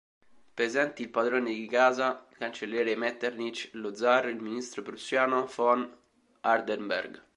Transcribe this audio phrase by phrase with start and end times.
[0.55, 5.95] Presenti il padrone di casa, cancelliere Metternich, lo Zar, il ministro prussiano von
[6.39, 7.21] Hardenberg.